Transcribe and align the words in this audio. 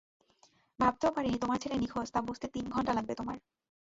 ভাবতেও 0.79 1.11
পারিনি 1.11 1.37
তোমার 1.37 1.57
ছেলে 1.57 1.75
নিখোঁজ 1.77 2.07
তা 2.11 2.19
বুঝতে 2.21 2.45
তিন 2.47 2.65
ঘন্টা 2.69 2.91
লাগবে 2.93 3.13
তোমার। 3.15 3.37